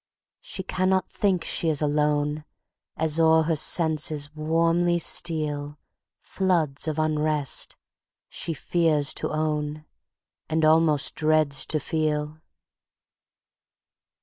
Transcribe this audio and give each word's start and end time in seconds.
She 0.39 0.63
cannot 0.63 1.11
think 1.11 1.43
she 1.43 1.69
is 1.69 1.79
alone, 1.79 2.43
As 2.97 3.19
o'er 3.19 3.43
her 3.43 3.55
senses 3.55 4.33
warmly 4.35 4.97
stealFloods 4.97 6.87
of 6.87 6.97
unrest 6.97 7.77
she 8.27 8.51
fears 8.55 9.13
to 9.13 9.29
own, 9.31 9.85
And 10.49 10.65
almost 10.65 11.13
dreads 11.13 11.67
to 11.67 11.79
feel. 11.79 12.39